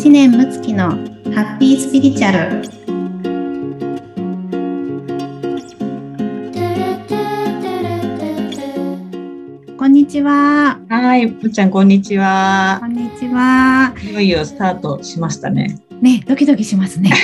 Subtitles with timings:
[0.00, 2.62] 知念睦月のハッピースピリチュアル
[9.76, 12.86] こんにちははい、むっちゃんこんにちはこ。
[12.86, 15.78] んにちはいよいよスタートしましたね。
[16.00, 17.10] ねドキドキしますね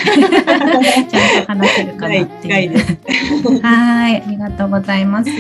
[1.09, 3.63] ちゃんと話せるかなっていう。
[3.63, 5.31] はい、ありがとうございます。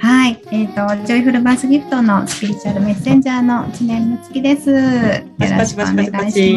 [0.00, 0.74] はい、えっ、と、
[1.06, 4.70] ジョイフルバースギフトのスピリチュアルメッセンジャーの知念むつきです。
[4.70, 4.76] よ
[5.38, 6.54] パチパチパチパチパチ。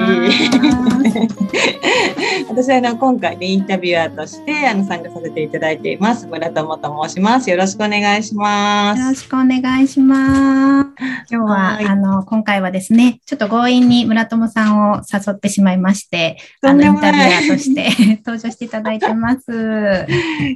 [2.49, 7.49] 私はあの今回ねインタビュアーとしてあの参加させていただいています村友と申します。
[7.49, 8.99] よろしくお願いします。
[8.99, 10.87] よろしくお願いします。
[10.99, 17.89] 今日は、はいあの、今回はですね、ちょっと強引に村友さんを誘ってしまいまして、あの、インタビュアーとして
[18.25, 19.45] 登場していただいてます。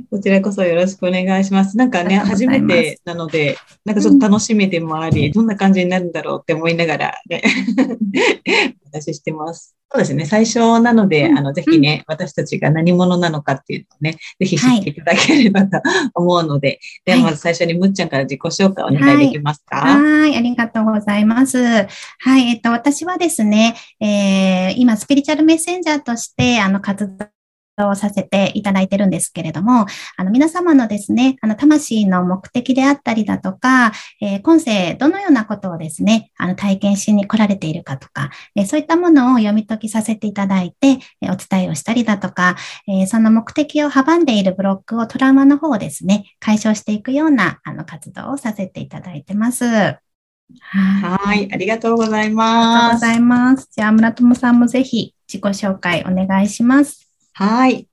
[0.10, 1.78] こちらこそよろしくお願いします。
[1.78, 7.42] なんかね初めてなのでなんかちょっと楽しみでもあり、どんな感じになるんだろうって思いながらね
[8.88, 9.81] お話ししてます。
[9.94, 10.26] そうですね。
[10.26, 11.38] 最初なので、うん。
[11.38, 14.96] あの、ぜひね、私たちが何者なのかっていうのをね、ぜひ知ってい。
[14.96, 15.82] ただければと
[16.14, 19.28] 思うので、ではまず最初にむっちゃんから自己紹介お願い。
[19.28, 21.58] できますか、はい、ありがとうございます。
[21.62, 21.86] は
[22.38, 27.26] い、えっと、私はですね、えー今、スピリチュアルメッセンジャーとして、あの、活動
[27.80, 29.86] をさせていただいてるんですけれども、
[30.18, 33.92] あの、皆様のですね、あの、魂の目的であったりだとか、
[34.22, 42.56] えー今世、どのようなことをですね、あの、体験しに来られているかとか、えーそういったものを読み解きさせていただいて、えーお伝えをしたりだとか、
[42.88, 49.66] えーその目的を阻んでいるブロックをトラウマの方をですね、解消していくような、あの、活動をさせていただいてます。
[49.66, 50.02] はい。
[50.60, 52.96] はい、ありがとうございありがとうます。
[52.96, 53.70] ございます。
[53.72, 57.11] じゃあ、村友さんもぜひ自己紹介お願いします。
[57.34, 57.88] はい。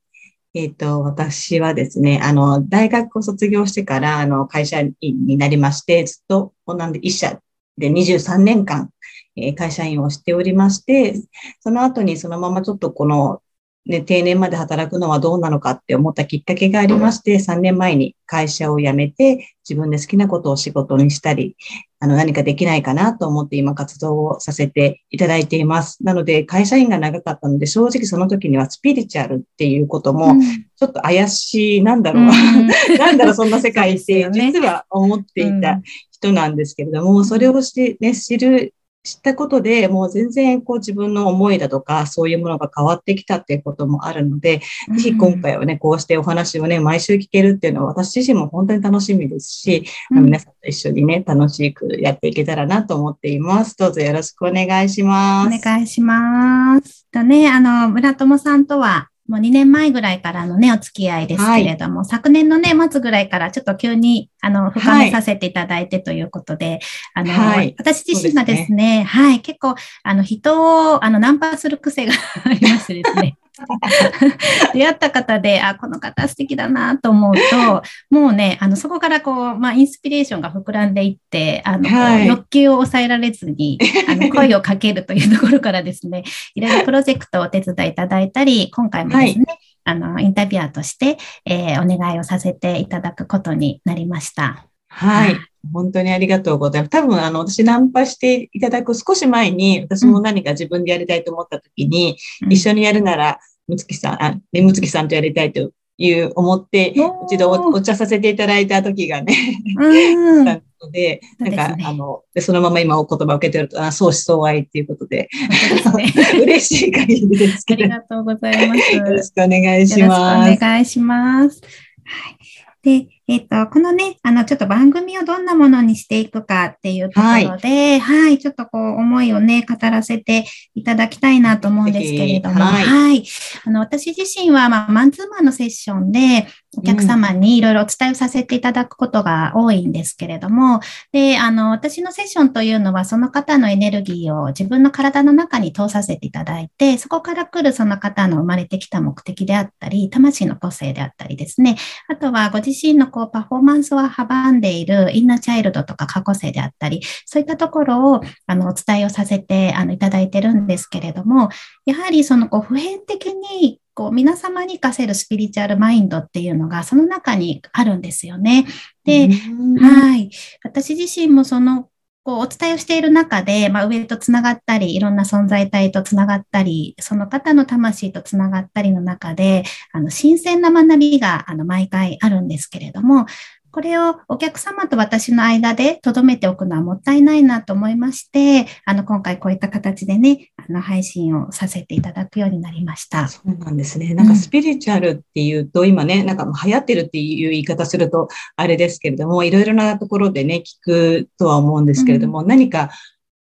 [0.54, 7.40] えっ、と、私はですね、あの、大学を卒業してから、あの、会社員になりまして、ずっと、なんで、一社
[7.78, 8.90] で23年間、
[9.36, 11.14] えー会社員をしておりまして、
[11.60, 13.42] その後にそのままちょっとこの、
[13.86, 21.56] ね、定年まで働くのはどうなのかって思ったきっかけがありまして、3年前に会社を辞めて、自分で好きなことを仕事にしたり、
[22.00, 26.04] あの、何かできないかなと思って今活動をさせていただいています。
[26.04, 30.40] なので、会社員が長かったので、正直その時にはスピリチュアルっていうことも、うん。
[30.40, 32.30] ちょっと怪しい、なんだろう、うん。
[32.98, 35.80] なんだろう、そんな世界って 実は思っていた
[36.12, 38.74] 人なんですけれども、それをし、ね、知る、
[39.08, 44.58] 知ったことでもう全然こう自分の思いだとか、そういうものが変わってきたっていうこともあるので、
[44.94, 53.76] ぜひ今回はね、こうしてお話をね、毎週聞けるっていうのは私自身も本当に楽しみですし、うん皆さんと一緒にね、楽しくやっていけたらなと思っています。
[53.78, 55.56] どうぞよろしくお願いします。
[55.56, 57.06] お願いします。
[57.10, 66.80] とね、あの、村友さんとは、もう2年前ぐらいからのね、お付き合いですけれども、昨年のね、末ぐらいからちょっと急に、あの、深めさせていただいてということで、
[67.12, 67.74] あの、はい。
[67.78, 73.36] 私自身がですね、はい、結構、あの、人を、あの、ナンパする癖がありましてですね。
[74.74, 86.24] 出会った方で、あ、この方素敵だなと思うと、もうね、あの、そこからこう、まあ、インスピレーションが膨らんでいって、あの、はい欲求を抑えられずに、あの、 声をかけるというところからですね、
[86.54, 89.44] いろいろプロジェクトをお手伝いいただいたり、今回もですね、
[89.84, 94.66] あの、インタビュアーとして、えーお願いをさせていただくことになりました。
[94.88, 95.36] はい。
[95.72, 96.90] 本当にありがとうございます。
[96.90, 106.94] 多分、あの、私ナンパしていただく少し前に、私も何か自分でやりたいと思った時に、うん一緒にやるなら、むつきさん、あ、ね、むつきさんとやりたいという思って、
[107.26, 109.34] 一度おお茶させていただいた時がね、
[109.78, 110.44] うん。
[110.46, 116.12] なので、なんか、ねあので、そのまま今お言葉を受けてると、あ、相思相愛っていうことで、ですね。
[116.42, 118.98] 嬉しい限りですあけど、よりがとうございます。
[119.00, 120.52] ろしくお願いしよろます。
[120.52, 121.60] しくお願いします。
[122.04, 123.06] はい。
[123.06, 133.24] で、えっ、と、このね、あの、ちょっと番組をどんなものにしていくかっていうところで、はい、ちょっとこう、思いをね、語らせていただきたいなと思うんですけれども、はいはい。
[133.66, 136.46] あの、私自身は、まあ、マンツーマンのセッションで、
[136.76, 140.80] お客様にいろいろお伝えをさせていただくことが多いんですけれども、
[141.12, 151.76] で、あの、私のセッションというのは、その方のエネルギーを自分の体の中に通させていただいて、そこから来るその方の生まれてきた目的であったり、魂の個性であったりですね、
[152.06, 161.48] あとはご自身のこうパフォーマンスを阻んでいるインナーチャイルドとか過去性であったり、そういったところをあのお伝えをさせてあのいただいてるんですけれども、
[161.86, 168.64] やはりそのこう普遍的にこう皆様に活かせるスピリチュアルマインドっていうのがその中にあるんですよね。
[169.04, 170.30] で、うんはい。
[170.62, 171.88] 私自身もその、
[172.22, 183.26] こう、お伝えをしている中で、まあ、上とつながったり、いろんな存在体とつながったり、その方の魂とつながったりの中で、あの、新鮮な学びが、あの、毎回あるんですけれども、
[183.70, 193.28] これをお客様と私の間で留めておくのはもったいないなと思いまして、あの、今回こういった形でね、あの、配信をさせていただくようになりました。
[193.28, 194.14] そうなんですね。
[194.14, 202.90] なんかスピリチュアルっていうと、うん、今ね、なんか流行ってるっていう言い方するとあれですけれども、いろいろなところでね、聞くとは思うんですけれども、うん、何か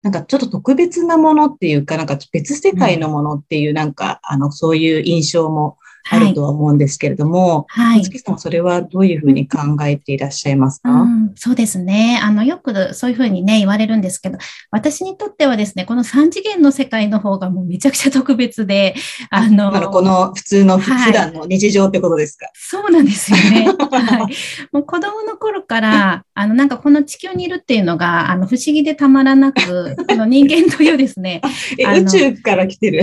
[0.02, 5.78] なんかちょっと特別なものっていうか、なんか別世界のものっていう、なんか、あの、そういう印象も
[6.10, 8.02] あるとは思うんですけれども、はい。
[8.02, 12.20] 月さんそれはどういうふうに考えていらっしゃいますか、うん、そうですね。
[12.22, 14.38] あの、よくそういうふうにね、言われるんですけど、
[14.70, 18.94] 私にとってはですね、この3次元の世界の方がもうめちゃくちゃ特別で、
[19.30, 22.46] あの、あのこの普通の、はい、普段の日常ってことですか？
[22.54, 23.66] そうなんですよね。
[23.90, 24.34] はい。
[24.72, 31.40] もう子供の頃から、あの、なんかこの地球にいるっていうのが、あの、不思議でたまらなく、あの人間というですね。
[31.78, 33.02] え、宇宙から来てる？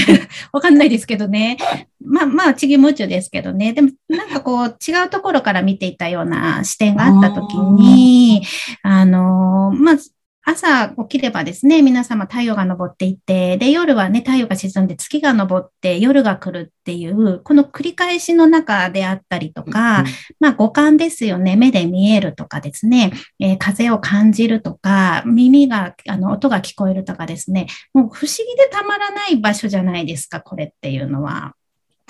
[0.52, 1.56] わかんないですけどね。
[2.04, 3.72] まあまあ、地球宇宙ですけどね。
[3.72, 8.42] でも、なんかこう、違うところから見ていたような視点があったときに、
[8.82, 9.96] あの、まあ、
[10.42, 20.04] 朝起きればですね、皆様太陽が昇っていって、で、夜はね、太陽が沈んで月が昇って夜が来るっていう、この繰り返しの中であったりとか、
[20.40, 31.54] まあ五感ですよね、目で見えるとかですね、えー、風を感じるとか、耳が、あの、音が聞こえるとかですね、もう不思議でたまらない場所じゃないですか、これっていうのは。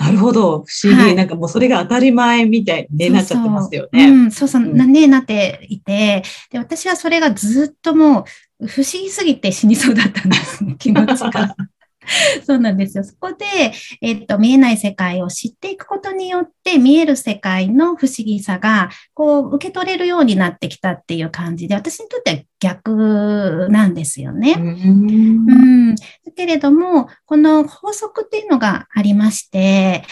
[0.00, 0.64] なるほど。
[0.66, 1.14] 不思議、はい。
[1.14, 4.08] なんかもうそれが当たり前みたいに、ね、なっちゃってますよね。
[4.08, 8.24] うん、そうそう、うん、なね、なっていて、で、私はそれがずっとも
[8.60, 11.54] う不思議すぎて死にそうだったんですね、気持ちが。
[12.46, 13.04] そうなんですよ。
[13.04, 24.54] そこで、えっと、見えない世界を知っていくことによって、見える世界の不思議さが、こう、受け取れるようになってきたっていう感じで、私にとっては逆なんですよね。
[24.58, 26.02] うん、だ
[26.34, 30.04] けれども、この法則っていうのがありまして、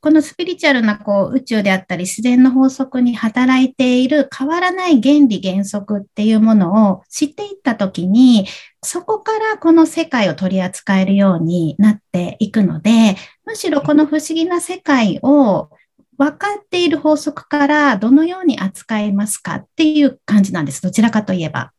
[0.00, 8.46] このスピリチュアルなこう宇宙であったり自然の法則に働いている変わらない原理原則っていうものを知っていったときに、
[8.82, 15.70] そこからこの世界を取り扱えるようになっていくので、むしろこの不思議な世界を
[16.16, 20.82] 分かっている法則からどのように扱えますかっていう感じなんです。
[20.82, 21.72] どちらかといえば。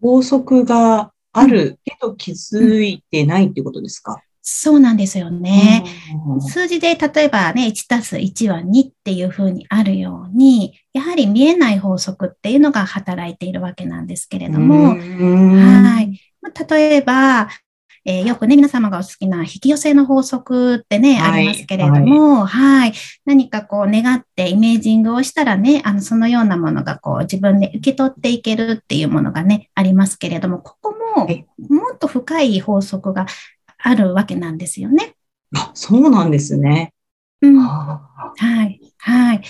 [0.00, 5.84] 法則があるけど気づいてないってことですか、そうなんですよね。
[6.38, 16.20] 数字で例えばね、1たす1は2っていうふうにあるように、やはり見えない法則っていうのが働いているわけなんですけれども、はい。
[16.70, 17.48] 例えば、
[18.04, 22.46] えー、よくね、皆様がお好きな引き寄せの法則ってね、はい、ありますけれども、はい、
[22.82, 22.92] はい。
[23.24, 31.26] 何かこう願ってイメージングをしたらね、あの、そのようなものがこう自分で受け取っていけるっていうものがね、ありますけれども、ここも
[31.68, 33.26] もっと深い法則が
[33.86, 35.14] あるわけなんですよね。
[35.54, 36.92] あ、そうなんですね。
[37.40, 37.60] うん。
[37.60, 38.32] は
[38.64, 38.80] い。
[38.98, 39.42] はい。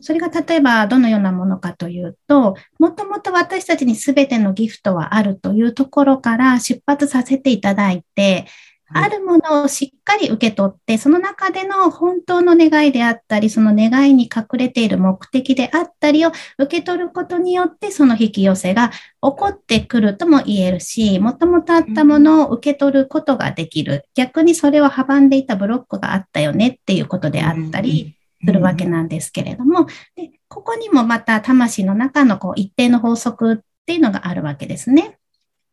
[0.00, 8.46] それが例えばどのようなものかというと、もともと私たちに全てのギフトはあるというところから出発させていただいて、
[8.92, 24.06] あるものをしっかり受け取って、その中での本当の願いであったり、その願いに隠れている目的であったりを受け取ることによって、その引き寄せが起こってくるとも言えるし、もともとあったものを受け取ることができる。
[24.14, 29.86] 逆にそれを阻んでいたブロックがあったよねっていうことであったりするわけなんですけれども、
[30.16, 35.18] でここにもまた魂の中のこう一定の法則っていうのがあるわけですね。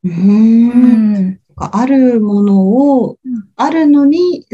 [0.03, 2.67] うんあるもの
[3.01, 3.17] を、
[3.55, 4.45] あるのに、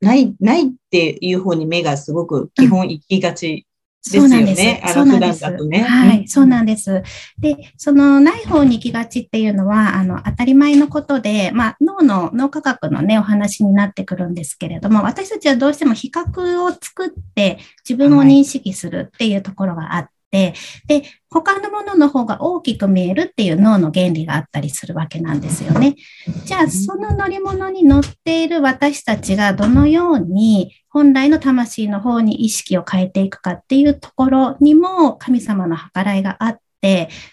[0.00, 3.66] ない、ないっていう方に目がすごく基本行きがち
[4.04, 4.82] ですよね。
[4.86, 5.66] そうなんです。
[5.66, 5.78] ね。
[5.80, 7.02] はい、そうなんです。
[7.38, 20.54] で、そのない方に行きがちっていうのは、あの、当たり前のことで、まあ、脳の、脳科学のね、お話になってくるんですけれども、私たちはどうしても比較を作って自分を認識するっていうところがあって、で、
[21.30, 25.94] 他のものの方が大きく見えるっていう脳の原理があったりするわけなんですよね。
[26.44, 36.67] じゃあ、その乗り物に乗っている私たちがどのように本来の魂の方に意識を変えていくかっていうところにも神様の計らいがあって、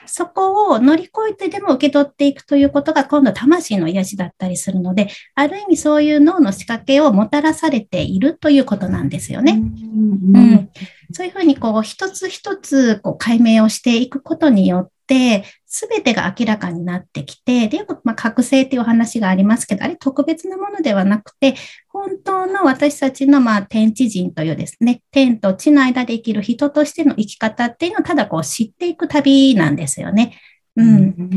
[0.06, 9.54] そこを乗り越えてでも受け取っていくということが今度魂の癒しだったりするので、ある意味そういう脳の仕掛けをもたらされているということなんですよね。
[9.54, 10.70] うん、うん、
[11.12, 15.44] そういうふうにこう一つ一つこう解明をしていくことによって、
[15.78, 21.56] すべてが明らかになってきて、で、よく、まあ、覚醒っていう話がありますけど、あれ特別なものではなくて、
[21.90, 30.40] 本当の私たちの、まあ、天地人というですね、天と地の間で生きる人としての生き方っていうのをただこう知っていく旅なんですよね。
[30.78, 31.30] うん。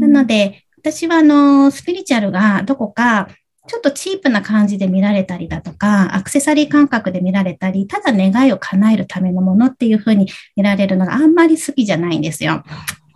[0.00, 3.28] なので、私はあの、スピリチュアルがどこか、
[3.66, 10.26] ちょっとチープな感じで見られたりだとか、アクセサリー感覚で見られたり、ただ願いを叶えるためのものっていうふうに
[10.56, 12.62] 見られるのがあんまり好きじゃないんですよ。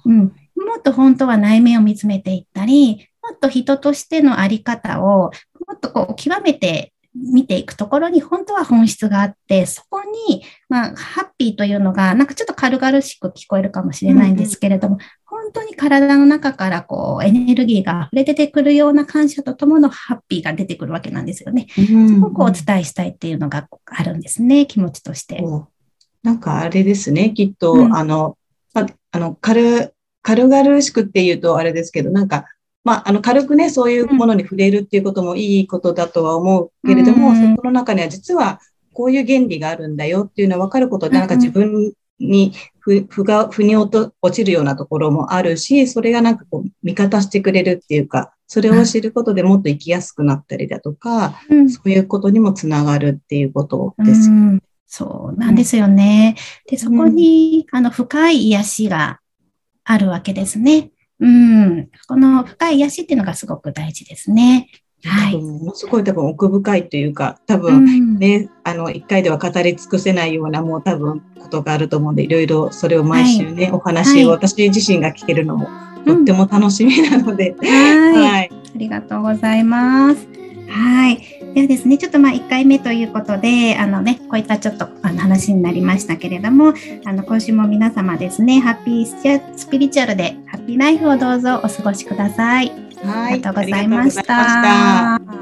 [0.04, 0.32] うん。
[0.78, 5.32] もっと本当は内面を見つめていったり、もっと人としてのあり方を
[5.66, 21.66] もっとこう極めて見ていくところに本当は本質があって、そこに、まあ、ハッピーというのが、なんかちょっと軽々しく聞こえるかもしれないんですけれども、うんうん、本当に体の中からこう、エネルギーが溢れ出てくるような感謝ととものハッピーが出てくるわけなんですよね。
[21.76, 25.42] うんうん、すごくお伝えしたいっていうのがあるんですね、気持ちとして。
[26.23, 28.37] なんかあれですね、きっと、うん、あの、
[28.75, 29.94] ああの、軽、
[30.28, 32.44] 軽々しくっていうとあれですけど、なんか、
[32.85, 38.61] まあ、あの、軽くね、そういうものに触れるっていうこともいいことだとは思うけれども、うん、そこの中には実は
[38.92, 54.28] こういう原理があるんだよっていうのは分かることで、なんか自分にふ、ふが、ふに落ちるようなところもあるし、それがなんかこう、味方してくれるっていうか、それを知ることでもっと生きやすくなったりだとか、うん、そういうことにもつながるっていうことです。
[54.28, 56.37] うん、そうなんですよね。
[56.68, 59.20] で、そこに、あの、深い癒しが
[59.90, 60.90] あるわけですね。
[61.18, 61.88] うん。
[62.07, 64.68] この深い癒しっていうのがすごく大事ですね。
[65.02, 65.40] はい。
[65.40, 75.68] ものすごい多分奥深いというか、多分ね、うん、あの、一回では語り尽くせないようなもう多分ことがあると思うんで、いろいろそれを毎週ね、はい、お話を私自身が聞けるのも
[76.04, 78.50] とっても楽しみなので、うん、はい。
[78.52, 80.38] ありがとうございます。
[80.68, 81.18] はい。
[81.54, 92.70] ではですね、ちょっとまあ1回目ということで、あのね、こういったちょっとあの話になりましたけれども、あの今週も皆様ですね、ハッピースピリチュアルでハッピーライフをどうぞお過ごしください。
[93.02, 93.32] はい。
[93.32, 95.38] ありがとうございました。